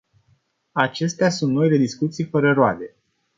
Acestea 0.73 1.29
sunt 1.29 1.53
noile 1.53 1.77
discuții 1.77 2.23
fără 2.23 2.53
roade. 2.53 2.95